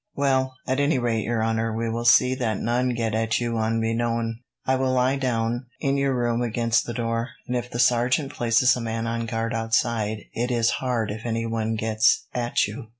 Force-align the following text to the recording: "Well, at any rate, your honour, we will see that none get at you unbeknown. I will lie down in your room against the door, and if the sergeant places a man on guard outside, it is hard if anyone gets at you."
"Well, 0.15 0.55
at 0.65 0.79
any 0.79 0.97
rate, 0.97 1.25
your 1.25 1.43
honour, 1.43 1.75
we 1.77 1.87
will 1.87 2.05
see 2.05 2.33
that 2.33 2.57
none 2.59 2.95
get 2.95 3.13
at 3.13 3.39
you 3.39 3.59
unbeknown. 3.59 4.39
I 4.65 4.75
will 4.75 4.91
lie 4.93 5.15
down 5.15 5.67
in 5.79 5.95
your 5.95 6.15
room 6.17 6.41
against 6.41 6.87
the 6.87 6.93
door, 6.95 7.29
and 7.45 7.55
if 7.55 7.69
the 7.69 7.77
sergeant 7.77 8.33
places 8.33 8.75
a 8.75 8.81
man 8.81 9.05
on 9.05 9.27
guard 9.27 9.53
outside, 9.53 10.23
it 10.33 10.49
is 10.49 10.71
hard 10.81 11.11
if 11.11 11.23
anyone 11.23 11.75
gets 11.75 12.25
at 12.33 12.65
you." 12.65 12.87